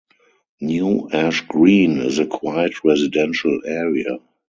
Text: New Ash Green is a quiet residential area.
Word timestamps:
New 0.59 1.11
Ash 1.13 1.41
Green 1.47 1.99
is 1.99 2.17
a 2.17 2.25
quiet 2.25 2.83
residential 2.83 3.59
area. 3.63 4.17